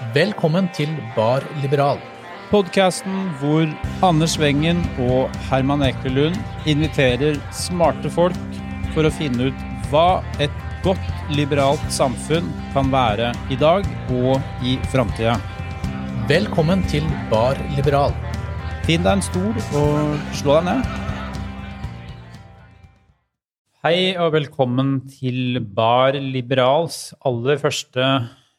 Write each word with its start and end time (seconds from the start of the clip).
Velkommen 0.00 0.64
til 0.72 0.88
Bar 1.12 1.44
Liberal. 1.60 1.98
Podkasten 2.48 3.26
hvor 3.36 3.66
Anders 4.02 4.38
Wengen 4.40 4.80
og 5.04 5.28
Herman 5.50 5.84
Ekelund 5.84 6.38
inviterer 6.64 7.36
smarte 7.52 8.08
folk 8.08 8.38
for 8.94 9.04
å 9.04 9.10
finne 9.12 9.50
ut 9.50 9.60
hva 9.90 10.22
et 10.40 10.56
godt 10.80 11.04
liberalt 11.36 11.84
samfunn 11.92 12.48
kan 12.72 12.88
være 12.88 13.34
i 13.52 13.60
dag 13.60 13.84
og 14.16 14.40
i 14.64 14.78
framtida. 14.88 15.36
Velkommen 16.32 16.80
til 16.88 17.04
Bar 17.28 17.60
Liberal. 17.76 18.16
Finn 18.88 19.04
deg 19.04 19.18
en 19.18 19.28
stol 19.28 19.52
og 19.52 20.16
slå 20.40 20.62
deg 20.62 20.68
ned. 20.72 20.90
Hei 23.84 24.16
og 24.16 24.32
velkommen 24.40 25.02
til 25.12 25.60
Bar 25.60 26.16
Liberals 26.16 27.10
aller 27.20 27.60
første 27.60 28.14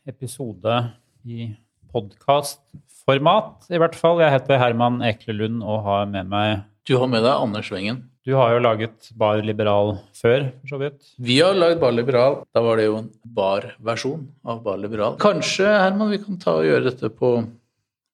episode 0.06 1.01
i 1.26 1.52
podkastformat, 1.92 3.68
i 3.72 3.80
hvert 3.82 3.98
fall. 3.98 4.22
Jeg 4.24 4.34
heter 4.36 4.62
Herman 4.62 5.02
Eklelund 5.06 5.64
og 5.66 5.84
har 5.88 6.08
med 6.12 6.30
meg 6.32 6.64
Du 6.88 6.98
har 6.98 7.10
med 7.12 7.24
deg 7.26 7.34
Anders 7.36 7.70
Wengen. 7.74 8.08
Du 8.26 8.36
har 8.38 8.54
jo 8.54 8.62
laget 8.62 9.10
Bar 9.18 9.42
Liberal 9.42 9.96
før, 10.14 10.52
for 10.62 10.74
så 10.76 10.78
vidt. 10.82 11.14
Vi 11.18 11.40
har 11.42 11.58
lagd 11.58 11.80
Bar 11.82 11.94
Liberal. 11.96 12.44
Da 12.54 12.62
var 12.62 12.78
det 12.78 12.86
jo 12.86 13.00
en 13.00 13.08
bar-versjon 13.26 14.28
av 14.46 14.60
Bar 14.66 14.78
Liberal. 14.82 15.18
Kanskje, 15.22 15.66
Herman, 15.66 16.12
vi 16.14 16.22
kan 16.22 16.38
ta 16.42 16.60
og 16.60 16.68
gjøre 16.68 16.92
dette 16.92 17.10
på, 17.18 17.32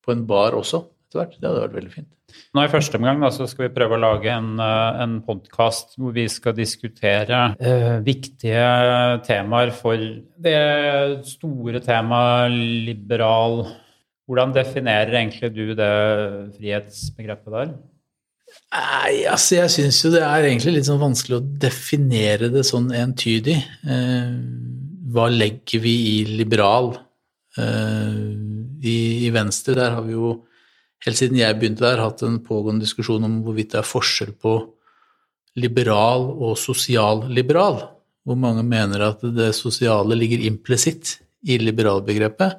på 0.06 0.16
en 0.16 0.24
bar 0.30 0.56
også. 0.56 0.86
Det 1.14 1.24
hadde 1.40 1.64
vært 1.64 1.76
veldig 1.78 1.94
fint. 1.94 2.10
Nå 2.54 2.66
I 2.66 2.72
første 2.72 3.00
omgang 3.00 3.22
da, 3.24 3.30
så 3.32 3.48
skal 3.48 3.68
vi 3.68 3.76
prøve 3.78 3.96
å 3.96 4.02
lage 4.04 4.32
en, 4.34 4.58
eh, 4.60 5.02
en 5.06 5.18
podkast 5.24 5.96
hvor 5.96 6.12
vi 6.16 6.26
skal 6.32 6.56
diskutere 6.58 7.40
eh, 7.56 8.00
viktige 8.04 8.68
temaer 9.24 9.72
for 9.76 9.96
det 10.44 11.24
store 11.32 11.84
temaet 11.86 12.56
liberal 12.88 13.62
Hvordan 14.28 14.52
definerer 14.52 15.22
egentlig 15.22 15.54
du 15.56 15.70
det 15.72 15.94
frihetsbegrepet 16.58 17.54
der? 17.54 17.70
Nei, 18.76 19.22
altså 19.32 19.62
jeg 19.62 19.72
syns 19.72 20.02
jo 20.04 20.12
det 20.12 20.24
er 20.28 20.48
egentlig 20.50 20.74
litt 20.76 20.90
sånn 20.90 21.00
vanskelig 21.00 21.38
å 21.38 21.46
definere 21.64 22.50
det 22.52 22.66
sånn 22.68 22.90
entydig. 22.96 23.56
Eh, 23.88 24.34
hva 25.16 25.30
legger 25.32 25.84
vi 25.84 25.96
i 26.10 26.18
liberal? 26.28 26.92
Eh, 27.56 28.20
i, 28.84 28.98
I 29.28 29.32
Venstre 29.36 29.78
der 29.80 29.96
har 29.96 30.04
vi 30.04 30.18
jo 30.18 30.34
helt 31.06 31.20
siden 31.20 31.40
jeg 31.40 31.58
begynte 31.60 31.86
der, 31.86 32.02
hatt 32.02 32.24
en 32.26 32.40
pågående 32.46 32.86
diskusjon 32.86 33.26
om 33.28 33.40
hvorvidt 33.46 33.76
det 33.76 33.82
er 33.82 33.88
forskjell 33.88 34.34
på 34.42 34.58
liberal 35.58 36.30
og 36.32 36.58
sosialliberal, 36.62 37.82
hvor 38.28 38.40
mange 38.40 38.66
mener 38.66 39.06
at 39.08 39.24
det 39.36 39.54
sosiale 39.58 40.18
ligger 40.18 40.46
implisitt 40.50 41.18
i 41.48 41.58
liberalbegrepet, 41.62 42.58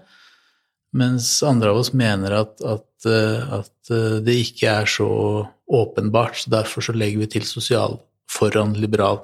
mens 0.98 1.30
andre 1.44 1.72
av 1.72 1.82
oss 1.82 1.92
mener 1.92 2.34
at, 2.40 2.54
at, 2.64 2.88
at, 3.06 3.74
det 4.24 4.34
ikke 4.42 4.72
er 4.82 4.88
så 4.88 5.08
åpenbart, 5.68 6.36
så 6.40 6.50
derfor 6.52 6.84
så 6.84 6.94
legger 6.96 7.22
vi 7.22 7.28
til 7.36 7.44
sosial 7.48 7.98
foran 8.28 8.74
liberal. 8.76 9.22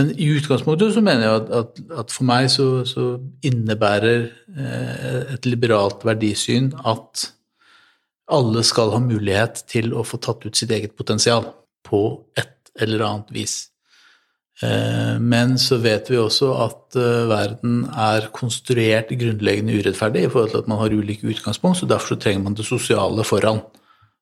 Men 0.00 0.12
i 0.16 0.28
utgangspunktet 0.36 0.94
så 0.94 1.02
mener 1.04 1.26
jeg 1.26 1.42
at, 1.58 1.80
at 2.02 2.14
for 2.14 2.28
meg 2.28 2.48
så, 2.52 2.68
så 2.88 3.18
innebærer 3.44 4.28
eh, 4.56 5.34
et 5.34 5.48
liberalt 5.48 6.04
verdisyn 6.08 6.70
at 6.88 7.28
alle 8.28 8.62
skal 8.66 8.92
ha 8.92 9.00
mulighet 9.02 9.64
til 9.70 9.94
å 9.96 10.04
få 10.06 10.20
tatt 10.20 10.44
ut 10.46 10.56
sitt 10.56 10.72
eget 10.74 10.96
potensial 10.98 11.48
på 11.86 12.02
et 12.38 12.72
eller 12.78 13.04
annet 13.06 13.34
vis. 13.34 13.56
Eh, 14.62 15.16
men 15.22 15.54
så 15.58 15.78
vet 15.78 16.10
vi 16.10 16.18
også 16.18 16.50
at 16.64 16.96
eh, 16.98 17.26
verden 17.30 17.84
er 17.94 18.28
konstruert 18.34 19.12
grunnleggende 19.14 19.76
urettferdig 19.78 20.24
i 20.26 20.30
forhold 20.32 20.54
til 20.54 20.64
at 20.64 20.70
man 20.70 20.80
har 20.82 20.94
ulike 20.94 21.28
utgangspunkt, 21.30 21.78
så 21.78 21.86
derfor 21.86 22.14
så 22.14 22.22
trenger 22.24 22.42
man 22.44 22.58
det 22.58 22.66
sosiale 22.66 23.26
foran 23.26 23.62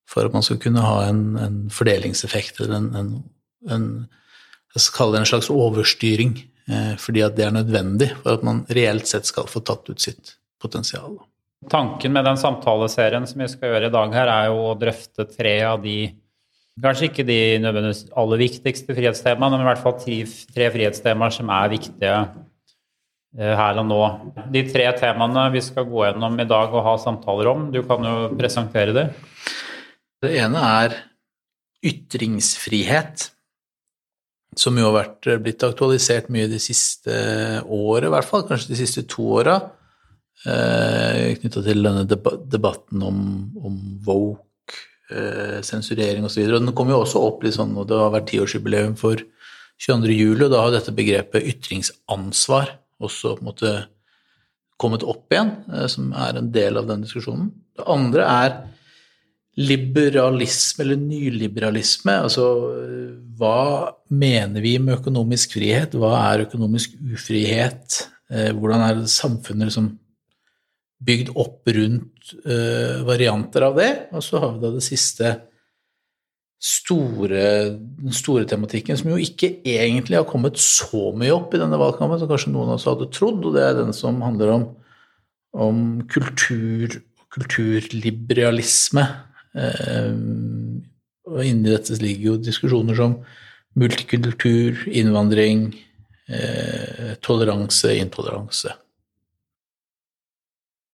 for 0.06 0.28
at 0.28 0.36
man 0.36 0.44
skal 0.44 0.60
kunne 0.62 0.84
ha 0.84 1.06
en, 1.08 1.22
en 1.40 1.56
fordelingseffekt 1.72 2.60
eller 2.60 2.76
en, 2.76 2.90
en, 3.00 3.14
en, 3.72 3.88
Jeg 4.76 4.84
skal 4.84 5.12
det 5.12 5.22
en 5.22 5.30
slags 5.32 5.48
overstyring, 5.50 6.36
eh, 6.68 6.92
fordi 7.00 7.24
at 7.24 7.38
det 7.38 7.46
er 7.46 7.56
nødvendig 7.56 8.10
for 8.20 8.36
at 8.36 8.44
man 8.44 8.66
reelt 8.68 9.08
sett 9.08 9.26
skal 9.26 9.48
få 9.48 9.64
tatt 9.64 9.88
ut 9.88 10.04
sitt 10.04 10.36
potensial. 10.60 11.16
Tanken 11.70 12.14
med 12.14 12.26
den 12.26 12.38
samtaleserien 12.38 13.26
som 13.26 13.42
vi 13.42 13.48
skal 13.50 13.72
gjøre 13.72 13.88
i 13.90 13.94
dag 13.94 14.14
her, 14.14 14.30
er 14.30 14.48
jo 14.52 14.62
å 14.68 14.78
drøfte 14.78 15.26
tre 15.30 15.58
av 15.66 15.82
de 15.84 15.98
Kanskje 16.76 17.06
ikke 17.08 17.24
de 17.24 17.56
nødvendigvis 17.64 18.02
aller 18.20 18.36
viktigste 18.42 18.92
frihetstemaene, 18.92 19.56
men 19.56 19.64
i 19.64 19.68
hvert 19.70 19.80
fall 19.80 19.94
tre, 19.96 20.18
tre 20.52 20.66
frihetstemaer 20.74 21.32
som 21.32 21.48
er 21.48 21.70
viktige 21.72 22.10
eh, 22.18 23.54
her 23.56 23.80
og 23.80 23.86
nå. 23.88 24.00
De 24.52 24.60
tre 24.68 24.90
temaene 25.00 25.46
vi 25.54 25.62
skal 25.64 25.86
gå 25.88 26.02
gjennom 26.04 26.36
i 26.36 26.44
dag 26.44 26.76
og 26.76 26.84
ha 26.84 26.92
samtaler 27.00 27.48
om, 27.48 27.70
du 27.72 27.80
kan 27.88 28.04
jo 28.04 28.28
presentere 28.36 28.92
det. 28.92 29.06
Det 30.20 30.34
ene 30.36 30.66
er 30.82 30.98
ytringsfrihet, 31.88 33.30
som 34.60 34.76
jo 34.76 34.90
har 34.90 34.98
vært, 34.98 35.32
blitt 35.48 35.64
aktualisert 35.64 36.28
mye 36.28 36.52
de 36.52 36.60
siste 36.60 37.16
året, 37.64 38.10
i 38.10 38.12
hvert 38.18 38.28
fall, 38.28 38.44
kanskje 38.52 38.74
de 38.74 38.82
siste 38.84 39.08
to 39.16 39.30
åra 39.40 39.62
eh, 40.44 41.36
knytta 41.40 41.62
til 41.64 41.86
denne 41.86 42.04
debatten 42.06 43.04
om, 43.06 43.18
om 43.56 43.78
woke, 44.06 44.76
eh, 45.10 45.58
sensurering 45.66 46.26
osv. 46.28 46.44
Den 46.52 46.74
kom 46.76 46.92
jo 46.92 47.00
også 47.02 47.22
opp 47.28 47.46
litt 47.46 47.56
sånn, 47.56 47.74
og 47.78 47.88
det 47.90 48.00
har 48.00 48.14
vært 48.14 48.30
tiårsjubileum 48.32 48.96
for 49.00 49.22
22. 49.82 50.12
juli, 50.12 50.46
og 50.46 50.52
da 50.52 50.62
har 50.64 50.74
dette 50.74 50.94
begrepet 50.96 51.50
ytringsansvar 51.54 52.76
også 53.04 53.36
på 53.36 53.44
en 53.44 53.50
måte 53.50 53.74
kommet 54.80 55.04
opp 55.08 55.32
igjen, 55.32 55.52
eh, 55.72 55.86
som 55.92 56.12
er 56.12 56.40
en 56.40 56.50
del 56.52 56.80
av 56.80 56.88
den 56.90 57.04
diskusjonen. 57.06 57.52
Det 57.76 57.86
andre 57.92 58.30
er 58.44 58.56
liberalisme 59.56 60.84
eller 60.84 60.98
nyliberalisme. 61.00 62.12
Altså 62.26 62.44
hva 63.36 63.92
mener 64.12 64.64
vi 64.64 64.76
med 64.80 64.98
økonomisk 64.98 65.56
frihet? 65.56 65.96
Hva 65.96 66.12
er 66.30 66.44
økonomisk 66.46 66.96
ufrihet? 67.12 68.02
Eh, 68.32 68.50
hvordan 68.56 68.84
er 68.84 69.00
det 69.00 69.12
samfunnet 69.12 69.70
liksom 69.70 69.90
bygd 71.02 71.34
opp 71.36 71.68
rundt 71.76 72.32
uh, 72.46 73.02
varianter 73.06 73.66
av 73.66 73.76
det. 73.78 73.90
Og 74.16 74.24
så 74.24 74.40
har 74.42 74.54
vi 74.54 74.62
da 74.64 74.72
det 74.74 74.84
siste 74.86 75.34
store, 76.66 77.42
den 77.76 78.14
store 78.16 78.46
tematikken, 78.48 78.96
som 78.96 79.10
jo 79.12 79.18
ikke 79.20 79.58
egentlig 79.68 80.16
har 80.16 80.28
kommet 80.28 80.56
så 80.60 81.10
mye 81.16 81.34
opp 81.34 81.52
i 81.54 81.60
denne 81.60 81.78
valgkampen 81.80 82.22
som 82.22 82.30
kanskje 82.30 82.54
noen 82.54 82.72
av 82.72 82.78
oss 82.78 82.88
hadde 82.88 83.10
trodd, 83.12 83.44
og 83.44 83.58
det 83.58 83.66
er 83.66 83.76
den 83.76 83.92
som 83.96 84.22
handler 84.24 84.54
om, 84.54 84.64
om 85.66 85.84
kultur 86.10 86.96
kulturliberalisme. 87.36 89.04
Uh, 89.56 90.16
og 91.26 91.42
inni 91.42 91.72
dette 91.72 91.96
ligger 92.00 92.32
jo 92.32 92.38
diskusjoner 92.40 92.96
som 92.98 93.18
multikultur, 93.76 94.86
innvandring, 94.88 95.68
uh, 96.30 97.12
toleranse, 97.24 97.92
intoleranse. 98.00 98.72